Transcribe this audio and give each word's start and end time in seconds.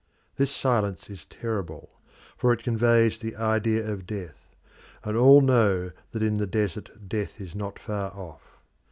This 0.37 0.49
silence 0.49 1.11
is 1.11 1.27
terrible, 1.27 1.99
for 2.35 2.51
it 2.51 2.63
conveys 2.63 3.19
the 3.19 3.35
idea 3.35 3.85
of 3.87 4.07
death, 4.07 4.55
and 5.03 5.15
all 5.15 5.41
know 5.41 5.91
that 6.11 6.23
in 6.23 6.37
the 6.37 6.47
desert 6.47 7.07
death 7.07 7.39
is 7.39 7.53
not 7.53 7.77
far 7.77 8.09
off. 8.15 8.57